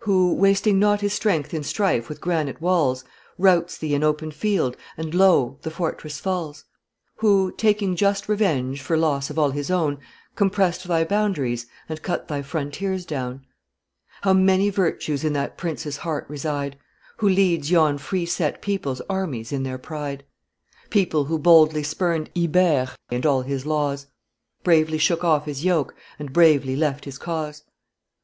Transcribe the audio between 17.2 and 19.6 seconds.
leads yon free set people's armies